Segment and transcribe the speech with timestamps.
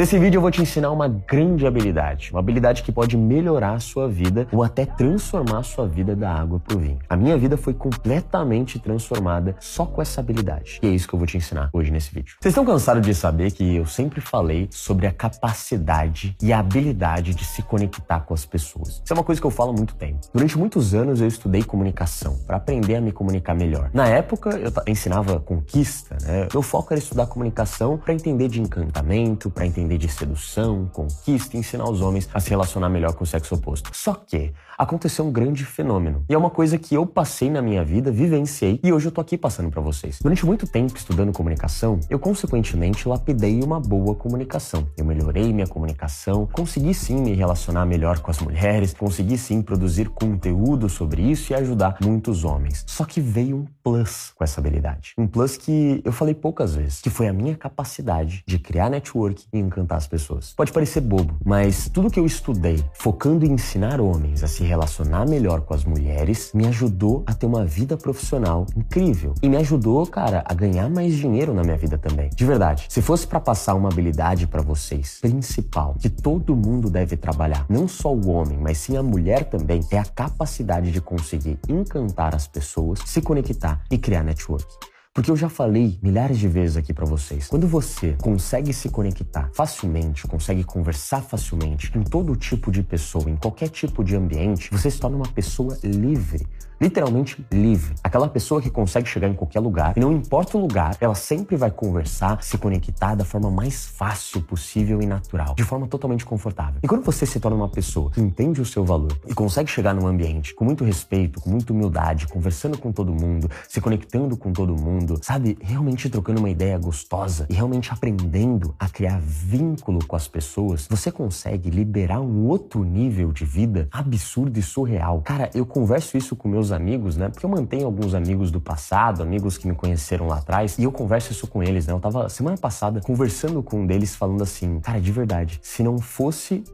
[0.00, 3.80] Nesse vídeo eu vou te ensinar uma grande habilidade, uma habilidade que pode melhorar a
[3.80, 6.98] sua vida ou até transformar a sua vida da água pro vinho.
[7.06, 10.80] A minha vida foi completamente transformada só com essa habilidade.
[10.82, 12.34] E é isso que eu vou te ensinar hoje nesse vídeo.
[12.40, 17.34] Vocês estão cansados de saber que eu sempre falei sobre a capacidade e a habilidade
[17.34, 19.02] de se conectar com as pessoas.
[19.04, 20.20] Isso é uma coisa que eu falo há muito tempo.
[20.32, 23.90] Durante muitos anos eu estudei comunicação para aprender a me comunicar melhor.
[23.92, 26.48] Na época eu ensinava conquista, né?
[26.50, 31.60] Meu foco era estudar comunicação para entender de encantamento, para entender de sedução, conquista e
[31.60, 33.90] ensinar os homens a se relacionar melhor com o sexo oposto.
[33.92, 36.24] Só que aconteceu um grande fenômeno.
[36.28, 39.20] E é uma coisa que eu passei na minha vida, vivenciei e hoje eu tô
[39.20, 40.18] aqui passando para vocês.
[40.22, 44.86] Durante muito tempo estudando comunicação, eu consequentemente lapidei uma boa comunicação.
[44.96, 50.08] Eu melhorei minha comunicação, consegui sim me relacionar melhor com as mulheres, consegui sim produzir
[50.08, 52.84] conteúdo sobre isso e ajudar muitos homens.
[52.86, 55.12] Só que veio um plus com essa habilidade.
[55.18, 59.44] Um plus que eu falei poucas vezes, que foi a minha capacidade de criar network
[59.52, 60.52] e encantar as pessoas.
[60.52, 65.26] Pode parecer bobo, mas tudo que eu estudei focando em ensinar homens a se relacionar
[65.28, 69.34] melhor com as mulheres me ajudou a ter uma vida profissional incrível.
[69.40, 72.30] E me ajudou, cara, a ganhar mais dinheiro na minha vida também.
[72.34, 77.16] De verdade, se fosse para passar uma habilidade para vocês, principal, que todo mundo deve
[77.16, 81.58] trabalhar, não só o homem, mas sim a mulher também, é a capacidade de conseguir
[81.68, 84.89] encantar as pessoas, se conectar e criar network.
[85.12, 87.48] Porque eu já falei milhares de vezes aqui para vocês.
[87.48, 93.34] Quando você consegue se conectar facilmente, consegue conversar facilmente com todo tipo de pessoa, em
[93.34, 96.46] qualquer tipo de ambiente, você se torna uma pessoa livre
[96.80, 97.94] literalmente livre.
[98.02, 101.56] Aquela pessoa que consegue chegar em qualquer lugar e não importa o lugar, ela sempre
[101.56, 106.80] vai conversar, se conectar da forma mais fácil possível e natural, de forma totalmente confortável.
[106.82, 109.94] E quando você se torna uma pessoa que entende o seu valor e consegue chegar
[109.94, 114.52] num ambiente com muito respeito, com muita humildade, conversando com todo mundo, se conectando com
[114.52, 120.16] todo mundo, sabe, realmente trocando uma ideia gostosa e realmente aprendendo a criar vínculo com
[120.16, 125.20] as pessoas, você consegue liberar um outro nível de vida absurdo e surreal.
[125.22, 127.28] Cara, eu converso isso com meus amigos, né?
[127.28, 130.92] Porque eu mantenho alguns amigos do passado, amigos que me conheceram lá atrás, e eu
[130.92, 131.92] converso isso com eles, né?
[131.92, 135.98] Eu tava semana passada conversando com um deles falando assim, cara, de verdade, se não
[135.98, 136.64] fosse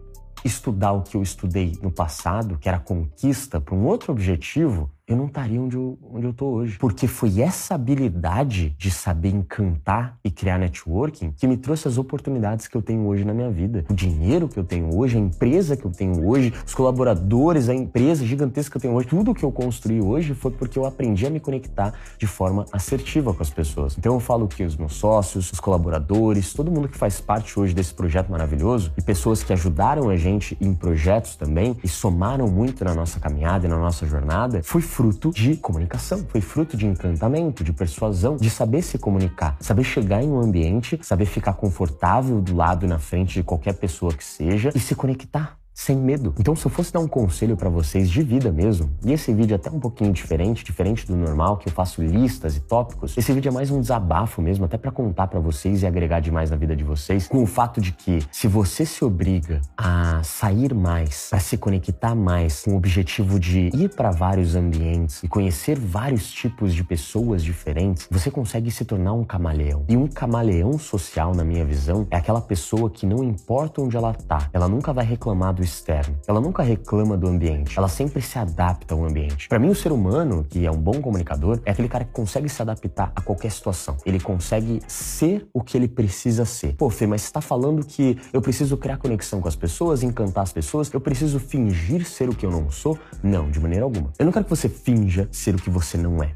[0.44, 5.16] estudar o que eu estudei no passado, que era conquista para um outro objetivo, eu
[5.16, 6.78] não estaria onde eu, onde hoje.
[6.78, 12.66] Porque foi essa habilidade de saber encantar e criar networking que me trouxe as oportunidades
[12.66, 13.84] que eu tenho hoje na minha vida.
[13.88, 17.74] O dinheiro que eu tenho hoje, a empresa que eu tenho hoje, os colaboradores, a
[17.74, 21.24] empresa gigantesca que eu tenho hoje, tudo que eu construí hoje foi porque eu aprendi
[21.24, 23.96] a me conectar de forma assertiva com as pessoas.
[23.96, 27.72] Então eu falo que os meus sócios, os colaboradores, todo mundo que faz parte hoje
[27.72, 32.84] desse projeto maravilhoso e pessoas que ajudaram a gente em projetos também e somaram muito
[32.84, 37.62] na nossa caminhada e na nossa jornada, foi fruto de comunicação, foi fruto de encantamento,
[37.62, 42.56] de persuasão, de saber se comunicar, saber chegar em um ambiente, saber ficar confortável do
[42.56, 46.34] lado e na frente de qualquer pessoa que seja e se conectar sem medo.
[46.40, 49.52] Então, se eu fosse dar um conselho para vocês de vida mesmo, e esse vídeo
[49.52, 53.30] é até um pouquinho diferente, diferente do normal, que eu faço listas e tópicos, esse
[53.30, 56.56] vídeo é mais um desabafo mesmo, até para contar para vocês e agregar demais na
[56.56, 61.28] vida de vocês, com o fato de que se você se obriga a sair mais,
[61.30, 66.32] a se conectar mais, com o objetivo de ir para vários ambientes e conhecer vários
[66.32, 69.84] tipos de pessoas diferentes, você consegue se tornar um camaleão.
[69.90, 74.14] E um camaleão social, na minha visão, é aquela pessoa que não importa onde ela
[74.14, 76.16] tá, ela nunca vai reclamar do externo.
[76.26, 79.48] Ela nunca reclama do ambiente, ela sempre se adapta ao ambiente.
[79.48, 82.48] Para mim, o ser humano, que é um bom comunicador, é aquele cara que consegue
[82.48, 83.96] se adaptar a qualquer situação.
[84.06, 86.74] Ele consegue ser o que ele precisa ser.
[86.74, 90.44] Pô, Fê, mas você tá falando que eu preciso criar conexão com as pessoas, encantar
[90.44, 92.98] as pessoas, eu preciso fingir ser o que eu não sou?
[93.22, 94.12] Não, de maneira alguma.
[94.18, 96.32] Eu não quero que você finja ser o que você não é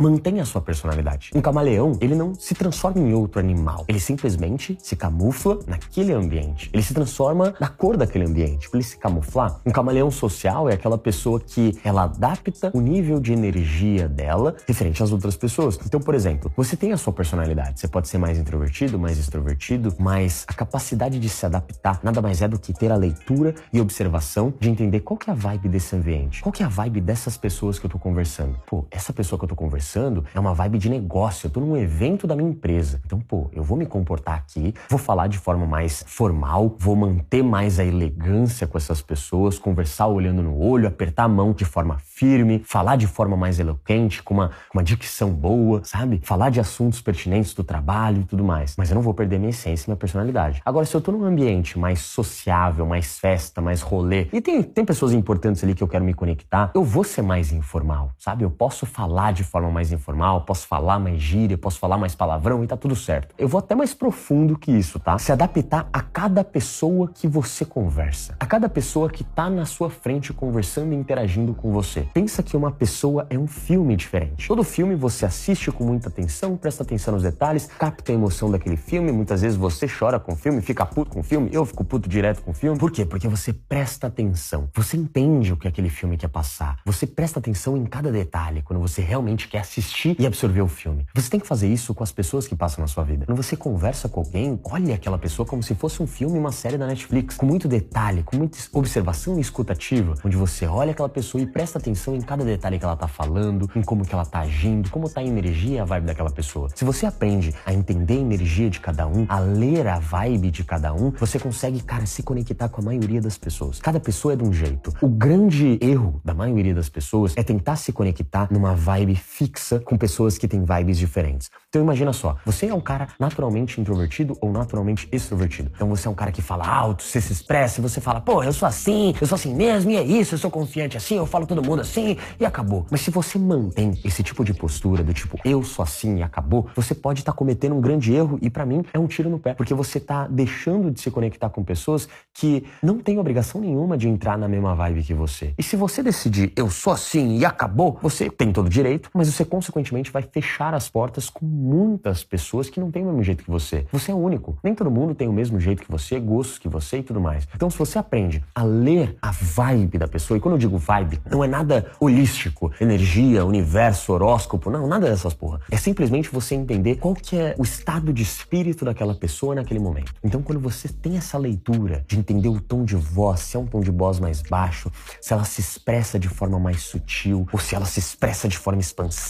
[0.00, 1.30] mantenha a sua personalidade.
[1.34, 3.84] Um camaleão, ele não se transforma em outro animal.
[3.86, 6.70] Ele simplesmente se camufla naquele ambiente.
[6.72, 8.70] Ele se transforma na cor daquele ambiente.
[8.70, 13.20] Para ele se camuflar, um camaleão social é aquela pessoa que ela adapta o nível
[13.20, 15.78] de energia dela referente às outras pessoas.
[15.84, 17.80] Então, por exemplo, você tem a sua personalidade.
[17.80, 22.40] Você pode ser mais introvertido, mais extrovertido, mas a capacidade de se adaptar nada mais
[22.40, 25.68] é do que ter a leitura e observação de entender qual que é a vibe
[25.68, 26.40] desse ambiente.
[26.42, 28.58] Qual que é a vibe dessas pessoas que eu tô conversando.
[28.66, 31.46] Pô, essa pessoa que eu tô conversando é uma vibe de negócio.
[31.46, 33.00] Eu tô num evento da minha empresa.
[33.04, 37.42] Então, pô, eu vou me comportar aqui, vou falar de forma mais formal, vou manter
[37.42, 41.98] mais a elegância com essas pessoas, conversar olhando no olho, apertar a mão de forma
[41.98, 46.20] firme, falar de forma mais eloquente, com uma, uma dicção boa, sabe?
[46.22, 48.74] Falar de assuntos pertinentes do trabalho e tudo mais.
[48.76, 50.60] Mas eu não vou perder minha essência e minha personalidade.
[50.64, 54.84] Agora, se eu tô num ambiente mais sociável, mais festa, mais rolê, e tem, tem
[54.84, 58.44] pessoas importantes ali que eu quero me conectar, eu vou ser mais informal, sabe?
[58.44, 62.14] Eu posso falar de forma forma mais informal, posso falar mais gíria, posso falar mais
[62.14, 63.34] palavrão e tá tudo certo.
[63.38, 65.16] Eu vou até mais profundo que isso, tá?
[65.18, 69.88] Se adaptar a cada pessoa que você conversa, a cada pessoa que tá na sua
[69.88, 72.06] frente conversando e interagindo com você.
[72.12, 74.48] Pensa que uma pessoa é um filme diferente.
[74.48, 78.76] Todo filme você assiste com muita atenção, presta atenção nos detalhes, capta a emoção daquele
[78.76, 79.12] filme.
[79.12, 81.48] Muitas vezes você chora com o filme, fica puto com o filme.
[81.52, 82.78] Eu fico puto direto com o filme.
[82.78, 83.04] Por quê?
[83.04, 84.68] Porque você presta atenção.
[84.74, 86.78] Você entende o que aquele filme quer passar.
[86.84, 91.06] Você presta atenção em cada detalhe quando você realmente quer assistir e absorver o filme.
[91.14, 93.26] Você tem que fazer isso com as pessoas que passam na sua vida.
[93.26, 96.76] Quando você conversa com alguém, olhe aquela pessoa como se fosse um filme, uma série
[96.76, 101.46] da Netflix, com muito detalhe, com muita observação escutativa, onde você olha aquela pessoa e
[101.46, 104.90] presta atenção em cada detalhe que ela tá falando, em como que ela tá agindo,
[104.90, 106.68] como tá a energia e a vibe daquela pessoa.
[106.74, 110.64] Se você aprende a entender a energia de cada um, a ler a vibe de
[110.64, 113.80] cada um, você consegue, cara, se conectar com a maioria das pessoas.
[113.80, 114.92] Cada pessoa é de um jeito.
[115.00, 119.49] O grande erro da maioria das pessoas é tentar se conectar numa vibe fixa
[119.84, 121.50] com pessoas que têm vibes diferentes.
[121.68, 125.70] Então imagina só, você é um cara naturalmente introvertido ou naturalmente extrovertido.
[125.74, 128.52] Então você é um cara que fala alto, você se expressa você fala, pô, eu
[128.52, 131.46] sou assim, eu sou assim mesmo, e é isso, eu sou confiante assim, eu falo
[131.46, 132.86] todo mundo assim, e acabou.
[132.90, 136.68] Mas se você mantém esse tipo de postura do tipo, eu sou assim e acabou,
[136.74, 139.38] você pode estar tá cometendo um grande erro e para mim é um tiro no
[139.38, 143.96] pé, porque você tá deixando de se conectar com pessoas que não têm obrigação nenhuma
[143.96, 145.54] de entrar na mesma vibe que você.
[145.58, 149.28] E se você decidir, eu sou assim e acabou, você tem todo o direito, mas
[149.28, 153.44] você consequentemente vai fechar as portas com muitas pessoas que não têm o mesmo jeito
[153.44, 153.86] que você.
[153.92, 154.58] Você é único.
[154.62, 157.46] Nem todo mundo tem o mesmo jeito que você, gostos que você e tudo mais.
[157.54, 161.20] Então, se você aprende a ler a vibe da pessoa, e quando eu digo vibe,
[161.30, 165.60] não é nada holístico, energia, universo, horóscopo, não, nada dessas porra.
[165.70, 170.14] É simplesmente você entender qual que é o estado de espírito daquela pessoa naquele momento.
[170.22, 173.66] Então, quando você tem essa leitura de entender o tom de voz, se é um
[173.66, 174.90] tom de voz mais baixo,
[175.20, 178.80] se ela se expressa de forma mais sutil, ou se ela se expressa de forma
[178.80, 179.29] expansiva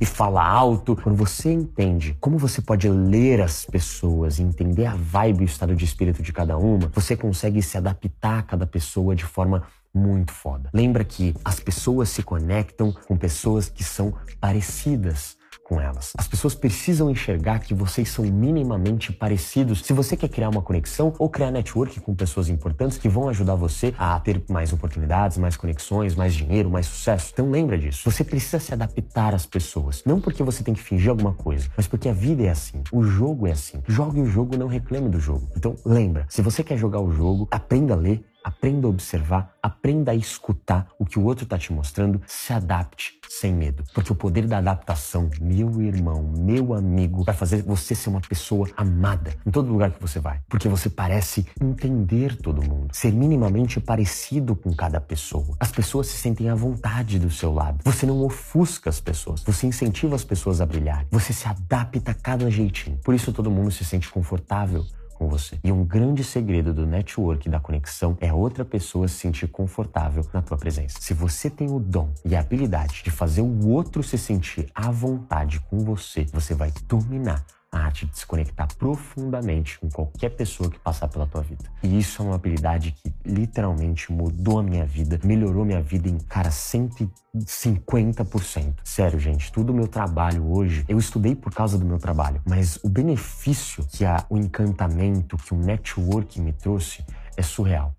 [0.00, 5.40] e fala alto, quando você entende como você pode ler as pessoas, entender a vibe
[5.40, 9.14] e o estado de espírito de cada uma, você consegue se adaptar a cada pessoa
[9.14, 9.62] de forma
[9.94, 10.70] muito foda.
[10.72, 15.37] Lembra que as pessoas se conectam com pessoas que são parecidas
[15.68, 16.12] com elas.
[16.16, 19.82] As pessoas precisam enxergar que vocês são minimamente parecidos.
[19.84, 23.54] Se você quer criar uma conexão ou criar network com pessoas importantes que vão ajudar
[23.54, 27.30] você a ter mais oportunidades, mais conexões, mais dinheiro, mais sucesso.
[27.32, 28.10] Então lembra disso.
[28.10, 30.02] Você precisa se adaptar às pessoas.
[30.06, 32.82] Não porque você tem que fingir alguma coisa, mas porque a vida é assim.
[32.90, 33.82] O jogo é assim.
[33.86, 35.46] Jogue o jogo, não reclame do jogo.
[35.54, 40.10] Então lembra, se você quer jogar o jogo, aprenda a ler, Aprenda a observar, aprenda
[40.10, 43.84] a escutar o que o outro está te mostrando, se adapte sem medo.
[43.92, 48.66] Porque o poder da adaptação, meu irmão, meu amigo, vai fazer você ser uma pessoa
[48.74, 50.40] amada em todo lugar que você vai.
[50.48, 55.54] Porque você parece entender todo mundo, ser minimamente parecido com cada pessoa.
[55.60, 57.80] As pessoas se sentem à vontade do seu lado.
[57.84, 61.04] Você não ofusca as pessoas, você incentiva as pessoas a brilhar.
[61.10, 62.98] Você se adapta a cada jeitinho.
[63.04, 64.86] Por isso todo mundo se sente confortável
[65.18, 65.58] com você.
[65.64, 70.40] E um grande segredo do network da conexão é outra pessoa se sentir confortável na
[70.40, 70.98] tua presença.
[71.00, 74.90] Se você tem o dom e a habilidade de fazer o outro se sentir à
[74.90, 80.70] vontade com você, você vai dominar a arte de se conectar profundamente com qualquer pessoa
[80.70, 81.64] que passar pela tua vida.
[81.82, 86.18] E isso é uma habilidade que literalmente mudou a minha vida, melhorou minha vida em,
[86.18, 88.74] cara, 150%.
[88.82, 92.78] Sério, gente, tudo o meu trabalho hoje, eu estudei por causa do meu trabalho, mas
[92.82, 97.04] o benefício que a, o encantamento, que o network me trouxe
[97.36, 97.97] é surreal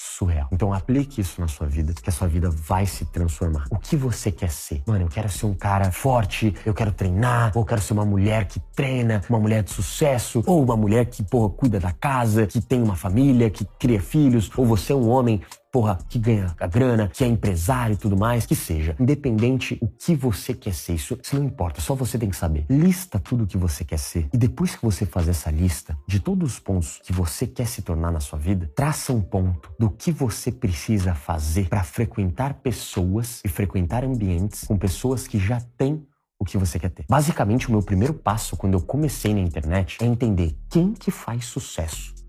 [0.00, 0.48] surreal.
[0.50, 3.66] Então aplique isso na sua vida, que a sua vida vai se transformar.
[3.70, 4.82] O que você quer ser?
[4.86, 8.04] Mano, eu quero ser um cara forte, eu quero treinar, ou eu quero ser uma
[8.06, 12.46] mulher que treina, uma mulher de sucesso, ou uma mulher que, porra, cuida da casa,
[12.46, 16.54] que tem uma família, que cria filhos, ou você é um homem porra, que ganha
[16.58, 18.96] a grana, que é empresário e tudo mais, que seja.
[18.98, 22.66] Independente o que você quer ser, isso, isso não importa, só você tem que saber.
[22.68, 24.28] Lista tudo o que você quer ser.
[24.32, 27.82] E depois que você fazer essa lista de todos os pontos que você quer se
[27.82, 33.40] tornar na sua vida, traça um ponto do que você precisa fazer para frequentar pessoas
[33.44, 36.04] e frequentar ambientes com pessoas que já têm
[36.38, 37.04] o que você quer ter.
[37.08, 41.44] Basicamente, o meu primeiro passo quando eu comecei na internet é entender quem que faz
[41.44, 42.19] sucesso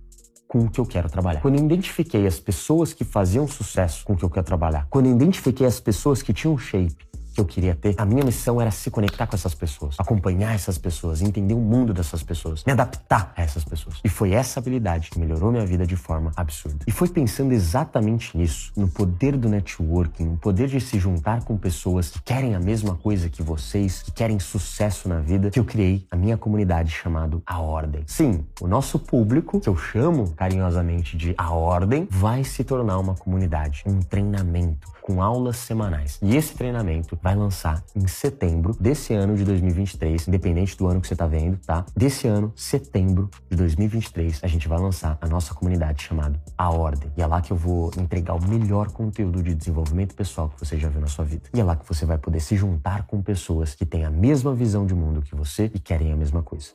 [0.52, 1.40] com o que eu quero trabalhar.
[1.40, 5.06] Quando eu identifiquei as pessoas que faziam sucesso com o que eu quero trabalhar, quando
[5.06, 6.98] eu identifiquei as pessoas que tinham shape,
[7.34, 10.78] que eu queria ter, a minha missão era se conectar com essas pessoas, acompanhar essas
[10.78, 13.96] pessoas, entender o mundo dessas pessoas, me adaptar a essas pessoas.
[14.04, 16.86] E foi essa habilidade que melhorou minha vida de forma absurda.
[16.88, 21.58] E foi pensando exatamente nisso, no poder do networking, no poder de se juntar com
[21.58, 25.66] pessoas que querem a mesma coisa que vocês, que querem sucesso na vida, que eu
[25.66, 28.04] criei a minha comunidade chamado A Ordem.
[28.06, 33.16] Sim, o nosso público, que eu chamo carinhosamente de A Ordem, vai se tornar uma
[33.16, 36.20] comunidade, um treinamento com aulas semanais.
[36.22, 41.00] E esse treinamento vai vai lançar em setembro desse ano de 2023, independente do ano
[41.00, 41.86] que você tá vendo, tá?
[41.96, 47.12] Desse ano, setembro de 2023, a gente vai lançar a nossa comunidade chamada A Ordem.
[47.16, 50.78] E é lá que eu vou entregar o melhor conteúdo de desenvolvimento pessoal que você
[50.78, 51.44] já viu na sua vida.
[51.54, 54.54] E é lá que você vai poder se juntar com pessoas que têm a mesma
[54.54, 56.72] visão de mundo que você e querem a mesma coisa.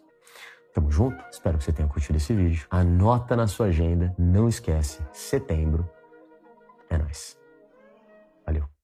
[0.72, 1.22] Tamo junto?
[1.30, 2.66] Espero que você tenha curtido esse vídeo.
[2.70, 5.88] Anota na sua agenda, não esquece, setembro
[6.88, 7.36] é nóis.
[8.46, 8.75] Valeu.